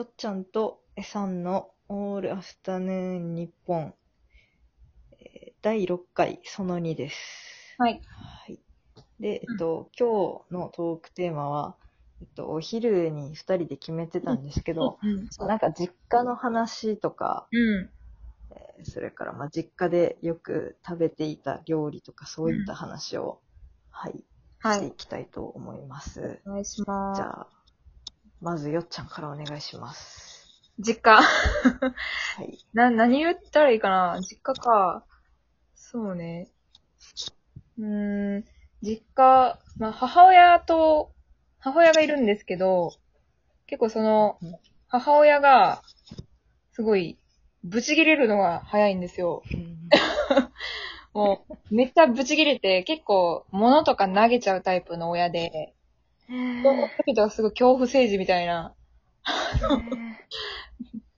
[0.00, 3.94] よっちゃんとえさんのオールアフタヌーン日本、
[5.20, 7.78] えー第6回その2です。
[7.78, 8.04] はい。
[8.06, 8.60] はい。
[9.20, 11.76] で、えっと、今日のトークテーマは、
[12.20, 15.28] えっと、お昼に2人で決めてたんですけど、うん。
[15.46, 17.92] なんか実家の話とか、うん。
[18.50, 23.42] えーそれからまあ実家でよく食べていた料理とかそういった話を、
[23.90, 24.24] はい、
[24.60, 24.94] はいしてい。
[24.96, 26.42] きたいと思います。
[26.44, 27.18] お願いします。
[27.18, 27.48] じゃあ、
[28.40, 30.48] まずよっちゃんからお願いします。
[30.78, 31.16] 実家。
[31.16, 31.22] は
[32.42, 32.58] い。
[32.72, 34.18] な、何言ったらいいかな？
[34.20, 35.04] 実家か。
[35.74, 36.48] そうね。
[37.78, 38.44] うーん、
[38.82, 41.12] 実家、まあ、母親と、
[41.58, 42.92] 母親がいるんですけど、
[43.66, 44.56] 結構そのうん、
[44.88, 45.82] 母親が、
[46.72, 47.18] すごい、
[47.62, 49.42] ブチ切れるのが早いんですよ。
[51.12, 55.74] もう、めっちゃブチ切れて、結構、物とか投げちゃうタイプの親で、
[57.04, 58.74] 時とはすごい恐怖政治みたいな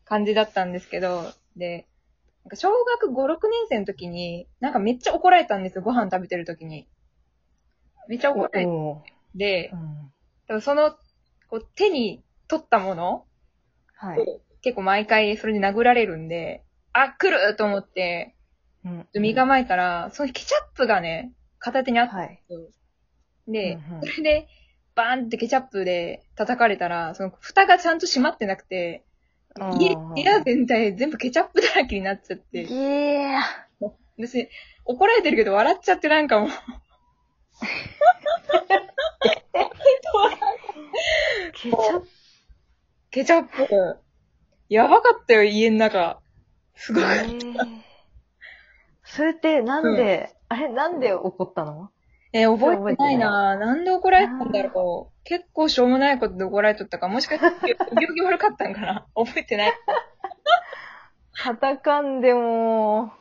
[0.05, 1.87] 感じだったんですけど、で、
[2.45, 6.89] なんか小学5、6年生の時に、なんかめっちゃ怒られたんですよ、ご飯食べてる時に。
[8.09, 9.03] めっちゃ怒られお
[9.39, 10.91] て、ーうんその、
[11.49, 13.27] こう手に取ったもの
[13.95, 14.19] はい。
[14.63, 18.37] 結構毎回それで殴られるんで、あ、来ると思って、
[18.85, 22.29] うん身構えたら、そのケチャップがね、片手にあったんはい。
[22.31, 22.61] ですよ。
[23.47, 24.49] で、うんうんそれで、
[24.95, 29.05] バーンってケチャップで叩かれたら、その蓋がちゃんと閉まってなくて、
[29.79, 33.41] 家うん部屋全体全部ケチャップだらけになっちゃって、いや
[34.19, 34.49] 私、
[34.85, 36.49] 怒られてるけど笑っちゃってなんかもう。
[41.53, 42.09] ケチャップ。
[43.11, 43.99] ケチャップ、
[44.69, 46.21] やばかったよ、家の中。
[46.75, 47.05] すごい。
[47.05, 47.83] えー
[49.05, 51.91] それってなんで、あれなんで怒ったの？
[52.33, 55.25] えー覚えてないななんで怒られたんだろう。
[55.25, 59.71] 結構しょうもないことで怒られとったか、もしかして、病気悪かったんかな 覚えてない。
[59.71, 59.73] い
[61.35, 63.13] カタカンでも、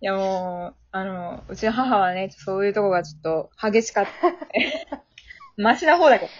[0.00, 4.10] やもう、あの、うちの母はね、そういうとこがちょっと激しかった。
[5.56, 6.32] マシな方だけど。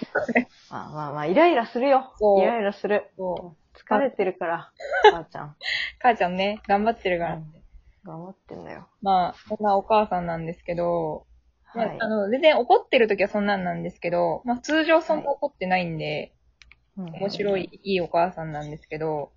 [0.70, 2.12] まあまあまあ、イライラするよ。
[2.18, 3.10] そうイライラする。
[3.16, 3.78] そう。
[3.78, 4.72] 疲れてるから、
[5.10, 5.56] 母ちゃん。
[6.00, 7.38] 母ちゃんね、頑張ってるから。
[8.04, 8.88] 頑張ってんだよ。
[9.02, 11.25] まあ、そんなお母さんなんですけど、まあ
[11.76, 12.09] はいあ。
[12.09, 16.32] の、全然怒ってる時はそんなんなんですけど、まあ通常そんな怒ってないんで、
[16.97, 17.81] 面白い、。
[17.82, 19.32] いいお母さんなんですけど、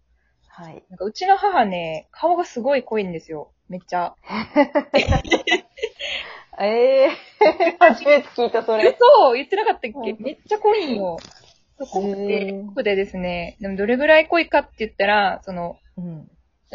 [0.48, 0.84] はい。
[0.90, 3.52] なんかうちの母ね、顔がすごい濃いんですよ。
[3.68, 4.16] めっちゃ。
[4.94, 5.66] え
[6.62, 8.96] えー、 初めて聞いた、それ。
[9.00, 10.12] そう言ってなかったっけ？
[10.12, 11.18] うんめっちゃ濃いんよ。
[11.80, 16.30] 濃くへて、ー濃くてですね、でもどれぐらい濃いかって言ったら、その、うん。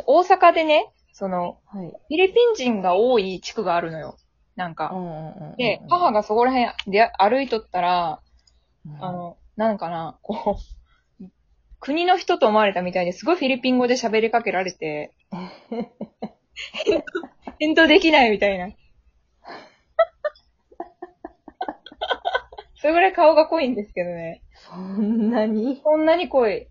[0.06, 1.88] 大阪でね、その、はい。
[1.88, 4.16] フィリピン人が多い地区があるのよ。
[4.56, 4.88] なんか。
[4.92, 8.20] んうんうんで、母がそこら辺で歩いとったら、
[8.86, 10.58] うんあ、の、なんかな、こ
[11.20, 11.24] う、
[11.80, 15.14] 国の人と思われたみたいですごいフィリピン語で喋りかけられて、
[17.58, 18.68] 返答できないみたいな。
[22.76, 24.42] それぐらい顔が濃いんですけどね。
[24.54, 25.80] そんなに？
[25.82, 26.68] こんなに濃い。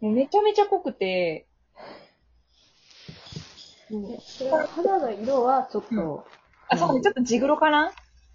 [0.00, 1.46] もうめちゃめちゃ濃くて、
[4.74, 6.26] 肌の色はちょっと、
[6.68, 7.92] あ、そうね、ちょっとジグロかな？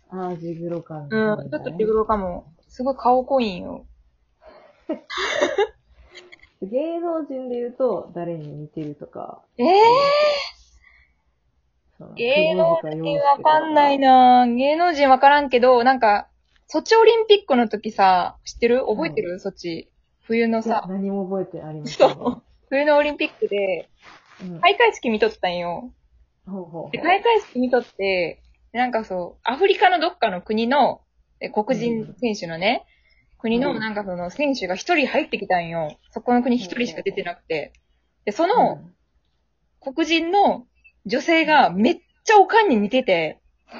[0.09, 1.07] ああ、ジグロ感。
[1.09, 2.45] うん、ちょっとジグロかも。
[2.67, 3.85] すごい顔濃いんよ。
[6.61, 9.41] 芸能人で言うと、誰に似てるとか。
[9.57, 9.81] ええ
[11.97, 14.45] その芸能人わかんないな。
[14.45, 16.27] な芸能人わからんけど、なんか、
[16.67, 18.85] ソチオリンピックの時さ、知ってる？
[18.87, 19.89] 覚えてる、ソチ。
[20.21, 22.15] 冬のさ、何も覚えてありません、ね。
[22.15, 22.43] そう。
[22.69, 23.89] 冬のオリンピックで、
[24.41, 24.61] うん。
[24.61, 25.91] 開会式見とったんよ。
[26.45, 28.41] ほうほうで、開会式見とって、
[28.73, 31.01] なんかそう、アフリカのどっかの国の、
[31.39, 32.85] え黒人選手のね、
[33.37, 33.79] 国のうん。
[33.79, 35.97] なんかその選手が一人入ってきたんよ。
[36.11, 37.73] そこの国一人しか出てなくて。
[38.25, 38.81] で、その
[39.81, 40.65] 黒人の
[41.05, 43.41] 女性がめっちゃおかんに似てて、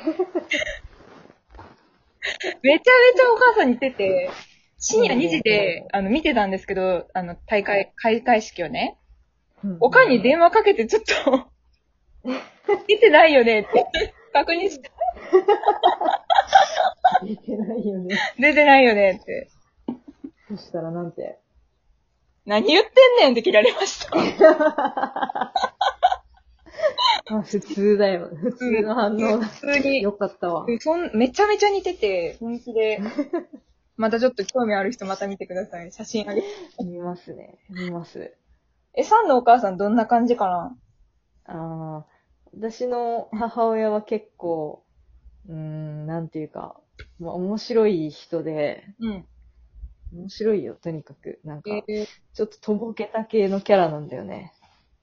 [2.61, 4.29] めちゃめちゃお母さんに似てて、
[4.77, 8.97] 深夜2時で、あの、見てたんですけど、あの、大会、開会式をね、
[9.63, 9.77] うん。
[9.79, 11.47] おかんに電話かけてちょっと、
[12.87, 14.91] 出てないよねって確認して、
[17.23, 18.17] 出てないよね。
[18.39, 19.49] 出てないよねって。
[20.49, 21.37] そしたらなんて？
[22.45, 22.89] 何言って
[23.23, 24.17] んねんって切られました。
[27.29, 28.29] あ、普通だよ。
[28.35, 29.45] 普通の反応だ。
[29.47, 30.65] 普通によかったわ。
[30.79, 32.99] そん、めちゃめちゃ似てて、本気で。
[33.95, 35.91] またちょっと興味ある人また見てください。
[35.91, 36.47] 写真あげて。
[36.83, 37.55] 見ますね。
[37.69, 38.33] 見ます。
[38.95, 40.75] え、サンのお母さんどんな感じかな？
[41.45, 42.05] ああ、
[42.55, 44.83] 私の母親は結構、
[45.47, 46.79] うーん、なんていうか、
[47.19, 49.25] まあ、面白い人で、うん。
[50.13, 51.39] 面白いよ、とにかく。
[51.43, 54.53] なんか、えー、ちょっととぼけた系のキャラなんだよね。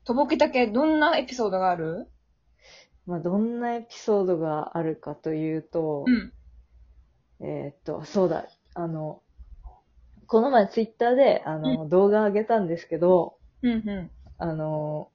[0.05, 2.09] とぼけた系、どんなエピソードがある？
[3.07, 6.33] まあ、どんなエピソードがあるかというと、うん。
[7.41, 9.23] えーっと、そうだ、あの、
[10.27, 15.11] この前ツイッターで、あの、動画上げたんですけど、うん、うあの、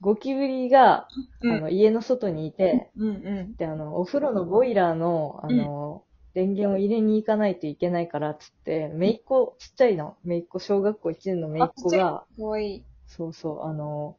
[0.00, 1.08] ゴキブリが、
[1.46, 1.52] ん。
[1.52, 3.12] あの、家の外にいて、うん、う
[3.44, 3.56] ん。
[3.56, 12.24] で、あの、お風呂のボイラーの、あの、電源を入れに行かないといけないから、つって、めいっ子、ちっちゃいの、めいっ子、小学校1年のめいっ子が、
[12.58, 12.84] いい。
[13.06, 14.18] そうそう、あの、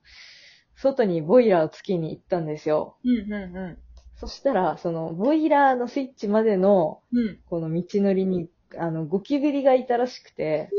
[0.75, 2.97] 外にボイラーをつけに行ったんですよ。
[3.03, 3.77] うん、う
[4.15, 7.27] そしたら、その、ボイラーのスイッチまでの、ん、うん。
[7.27, 7.39] うん。
[7.45, 10.69] この道のりに、あの、ゴキブリがいたらしくて、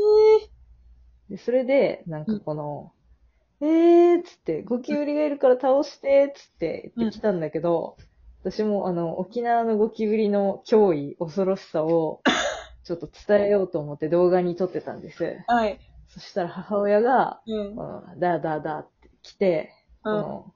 [1.29, 2.91] で、それで、なんかこの、
[3.61, 7.97] えーっつって、ゴキブリがいるから倒して、つって言ってきたんだけど、
[8.41, 12.21] 私もあの、沖縄のゴキブリの脅威、恐ろしさを、
[12.83, 15.37] ちょっと伝えようと思って動画に撮ってたんです。
[15.47, 15.79] はい。
[16.07, 17.75] そしたら母親が、うん。
[17.75, 19.71] このだだだって来て、
[20.03, 20.21] こうん。
[20.21, 20.53] の、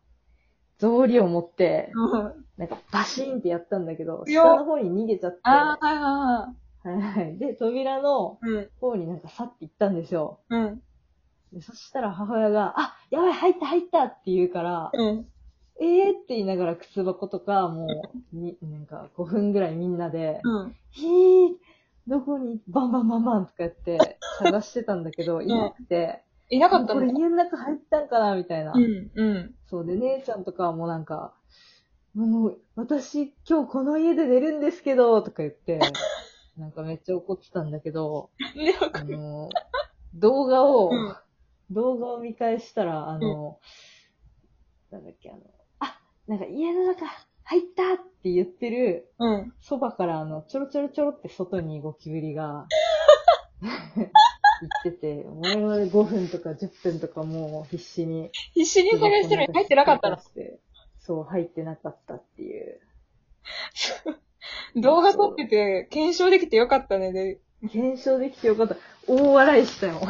[0.78, 7.38] 草履を持って、うんなんかバシーンってやったんだけど、下の方に逃げちゃって、ああ、はいははいはい。
[7.40, 8.70] で、扉のいはい。
[8.80, 10.40] 方になんか去って行ったんですよ。
[10.50, 10.84] うん。
[11.54, 11.60] うん。
[11.60, 15.28] でそしたら母親が、あ、やばい、入った、入ったって言うから、うん。
[15.80, 17.88] えーって言いながら靴箱とか、も
[18.34, 20.76] う、 に、なんか5分ぐらいみんなで、うん。
[20.92, 21.56] ひー、
[22.08, 28.74] どこに、バンバンバンバンとかやって探してたんだけど、いなくて、いなかったこれの家の中入ったんかなみたいな。
[28.76, 29.12] うん。
[29.16, 29.56] うん。
[29.66, 31.34] そうで、姉ちゃんとかはもうなんか、
[32.14, 35.80] もう、私今日この家で寝るんですけど、とか言って、
[36.58, 39.50] なんかめっちゃ怒ってたんだけど、で、あの、
[40.14, 41.16] 動画を、うん
[41.74, 43.60] 動画を見返したら、あの、
[44.92, 45.40] なんだっけ、あの、
[45.80, 47.06] あ、なんか家の中
[47.44, 49.54] 入ったって言ってる、うん。
[49.60, 52.68] そばからあの、ちょろちょろちょろって外にゴキブリが、
[53.64, 53.70] 行
[54.80, 58.30] ってて、我々5分とか10分とかもう必死に。
[58.54, 60.18] 必死に探してるのに入ってなかったの？
[61.00, 62.80] そう、入ってなかったっていう。
[64.82, 67.12] 動画撮ってて、検証できてよかったね。
[67.12, 67.40] で、
[67.70, 68.76] 検証できてよかった。
[69.08, 70.00] 大笑いしたよ。
[70.00, 70.06] こ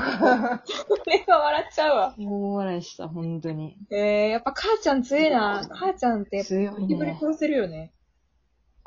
[1.07, 2.15] れが笑っちゃうわ。
[2.17, 3.77] 大笑いした、本当に。
[3.91, 5.67] えー、やっぱ母ちゃん強いな。
[5.71, 7.17] 母ちゃんって、強いゴキブリね。
[7.19, 7.93] 殺せるよね。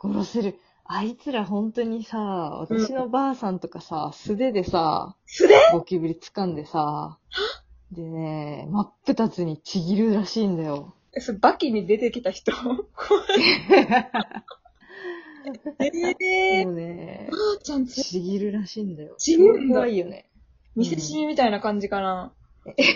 [0.01, 0.59] 殺せる。
[0.85, 5.55] あいつら本当にさ、私のばあさんとかさ、素手でさ、素手？
[5.73, 7.19] ゴキブリ掴んでさ、
[7.91, 10.95] でね、真っ二つにちぎるらしいんだよ。
[11.17, 12.53] え、それバキに出てきた人？
[15.79, 17.87] えー、もうね、母ちゃん。
[17.87, 19.15] ちぎるらしいんだよ。
[19.19, 20.29] ちぎるんだ怖いよね。
[20.75, 22.33] 見せしみたいな感じかな。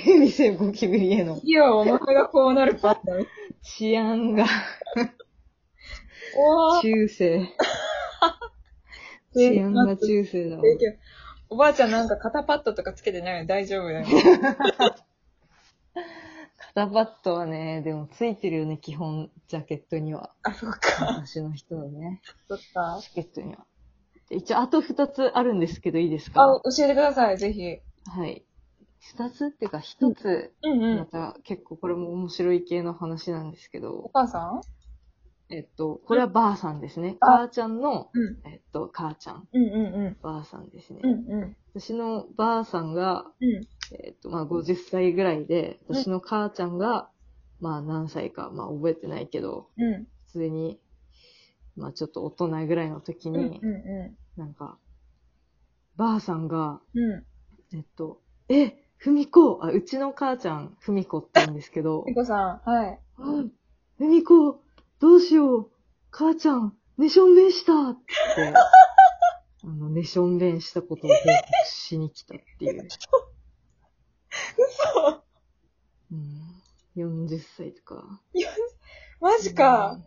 [0.05, 3.27] 店ゴキブリへのいや、お前がこうなるパターン。
[3.63, 4.45] 治安が
[6.37, 6.83] おー。
[6.83, 7.49] 中世。
[9.35, 10.63] 治安が中世だわ。
[11.49, 14.07] おばあちゃんなんか肩パッドとかつけてないの大丈夫だよ。
[16.75, 20.33] 肩パッドはね、でもついてるよね、基本、ジャケットには。
[20.45, 21.07] あ、そっか。
[21.17, 22.99] 私の人のね、そっか。
[23.03, 23.67] ジャケットには。
[24.29, 26.43] で一応、あと二つあるんですけど、いいですか？
[26.45, 27.79] あ、教えてください、ぜひ。
[28.07, 28.45] はい。
[29.01, 30.99] 二つっていうか、一つ、うんうん。
[30.99, 34.61] また結構これも面白い系の話なんですけおど、母さん？
[35.53, 37.17] えっと、これはばあさんですね。
[37.21, 38.49] あ母ちゃんの、うん。
[38.49, 40.17] えっと、母ちゃん、うんうんうん。
[40.23, 41.01] ばあさんですね。
[41.03, 41.11] うん
[41.43, 41.57] うん。
[41.75, 43.67] 私のばあさんが、うん。
[43.93, 47.11] えっと、まあ、50歳ぐらいで、うん私の母ちゃんが、
[47.61, 50.07] まあ、何歳か、まあ、覚えてないけど、うん。
[50.27, 50.81] 普通に、
[51.77, 54.79] まあ、ちょっと大人ぐらいの時うんに、うなんか、
[55.97, 56.99] ばあさんが、ん。
[56.99, 57.17] う
[57.73, 57.77] ん。
[57.77, 63.01] えっと、え、ふみこあ、うちの母ちゃん、ふみこって言うんですけど み、こさん、はい。
[63.17, 63.45] あ
[63.97, 64.63] ふみこ、
[64.99, 65.71] どうしよう、
[66.11, 68.53] 母ちゃん、寝しょんべんしたって、
[69.65, 71.25] あの、寝しょんべんしたことを報告
[71.67, 72.89] しに来たっていう。
[76.11, 77.27] 嘘うん。
[77.27, 78.21] 40歳とか。
[79.21, 79.93] マジか。
[79.93, 80.05] うん。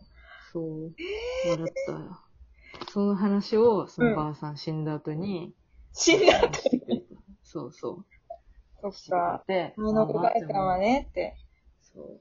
[0.52, 0.94] そう。
[1.48, 2.20] 笑ったよ。
[2.88, 5.54] その話を、そのばあさん死んだ後に、
[5.92, 6.52] 死んだ。
[6.52, 7.06] してくれた。
[7.42, 8.06] そうそう。
[8.80, 9.44] そっか。
[9.46, 9.74] て。
[9.76, 11.36] あのおばあちゃんはね、って。
[11.80, 12.20] そう。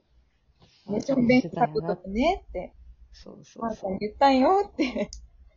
[0.92, 2.74] めちゃめちゃしたことだね、って。
[3.12, 3.98] そうそおばあちゃんうそう。
[4.00, 5.10] 言ったんよ、って。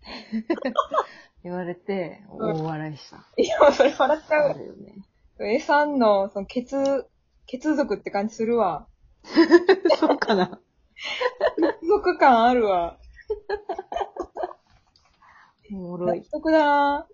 [1.42, 3.26] 言われて、うん大笑いした。
[3.36, 4.50] いや、それ笑っちゃうわ。
[4.50, 4.94] あるよね。
[5.40, 6.74] えさんの、その、血、
[7.46, 8.86] 血族って感じするわ。
[9.98, 10.60] そうかな。
[11.80, 12.98] 血族感あるわ。
[15.72, 16.18] おもろい。
[16.20, 17.06] 納得だな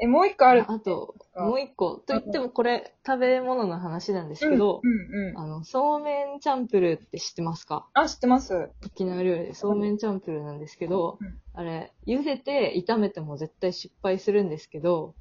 [0.00, 0.64] え、もう一個ある。
[0.70, 1.96] あと、もう一個。
[1.96, 5.38] と言ってもこれ、食べ物の話なんですけど、うんうんうん。
[5.38, 7.86] あの、そうめんチャンプルーって知ってますか？
[7.92, 8.70] あ、知ってます。
[8.86, 15.14] 沖縄料理でそうめんチャンプルーなんですけど、うんあれ、茹でて炒めても絶対失敗するんですけど、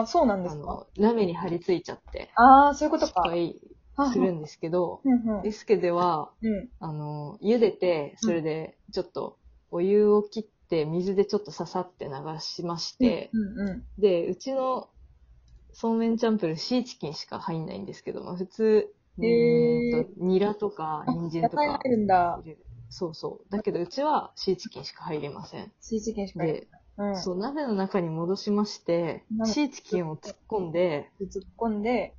[0.00, 0.62] あ、そうなんですか？
[0.62, 3.22] あの、鍋に張り付いちゃって、ああ、そういうことか。
[3.24, 6.68] 失敗するんですけど、うんうんエスケでは、うん。
[6.80, 9.36] あの、茹でて、それでちょっと
[9.70, 13.30] お湯を切って水でちょっとささって流しまして。
[13.98, 14.88] で、うちの
[15.72, 22.40] そうめんチャンプルーシーチキンしか入んないんですけど、まあ普通、うへーーんとニラとか人参とか入るんだ。
[22.88, 23.50] そうそう。
[23.50, 25.72] だけどうちはシーチキンしか入りません。
[25.80, 26.54] シーチキンしか入る。
[26.54, 27.14] で、うん。
[27.16, 32.14] そう、鍋の中に戻しまして、鍋シーチキンを突っ込んで、突っ込んで、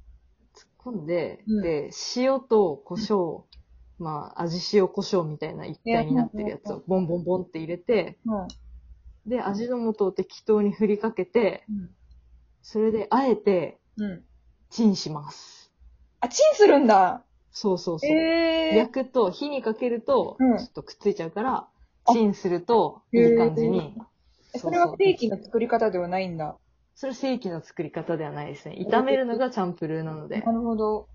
[0.55, 3.43] 突っ込んで、うんで、塩と胡椒、
[3.97, 8.47] まあ、味塩胡椒みたいな一体になってるやつをボンボンボンって入れて、うん。
[9.25, 11.95] で、味の素を適当に振りかけて、うん。
[12.61, 14.25] それで、あえて、うん。
[14.69, 15.71] チンします。
[16.19, 17.23] あ、チンするんだ。
[17.51, 18.09] そうそうそう。
[18.11, 21.69] ええ焼くと、火にかけると、うんちょっとくっついちゃうから、
[22.05, 23.95] あチンすると、いい感じに。
[24.55, 26.57] えそれは正規の作り方ではないんだ。
[26.95, 28.77] それ正規の作り方ではないですね。
[28.89, 30.51] 炒めるのがチャンプルーなのでな。
[30.51, 31.07] るほど。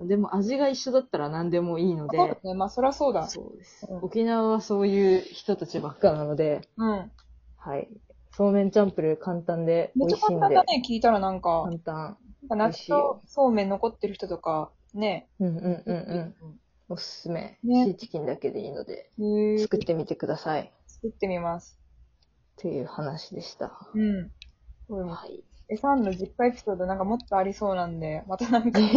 [0.00, 2.16] でも味が一緒だったら何でもいいので。
[2.18, 2.54] そうですね。
[2.54, 3.28] まあ、そりゃそうだ。
[3.28, 4.04] そうですうん。
[4.04, 7.12] 沖縄はそういう人たちばっかなので、うん。
[7.56, 7.88] はい。
[8.32, 10.40] そうめんチャンプルー簡単で美めっちゃ味しいんで。
[10.40, 11.62] 簡単だね、聞いたらなんか。
[11.64, 12.16] 簡単。
[12.48, 15.28] 夏とそうめん残ってる人とか、ね。
[15.38, 16.60] うんうんうんうん。
[16.88, 17.58] おすすめ。
[17.62, 19.10] ねシーチキンだけでいいので、
[19.60, 20.72] 作ってみてください。
[20.88, 21.81] 作ってみます。
[22.62, 23.72] っていう話でした。
[23.92, 24.30] うん。
[24.88, 25.42] はい。
[25.68, 28.78] え、さんの実家エピソードなんかもっとありそうなんで、またなんか、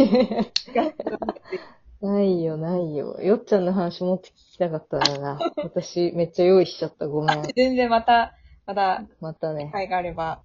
[2.00, 3.20] ないよ、ないよ。
[3.22, 5.40] よっちゃんの話もっと聞きたかったな。
[5.64, 7.08] 私、めっちゃ用意しちゃった。
[7.08, 7.42] ごめん。
[7.56, 8.36] 全然また、
[8.68, 9.72] また、またね機。
[9.72, 10.44] 会があれば。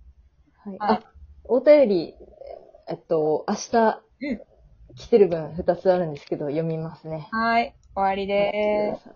[0.64, 0.78] はい。
[0.78, 1.12] はいあ、
[1.44, 2.14] お便り、
[2.88, 4.40] えっと、明日うん、
[4.96, 7.28] 来てる分2つあるんですけど、読みますね。
[7.30, 7.74] はい。
[7.94, 9.10] 終わりでーす。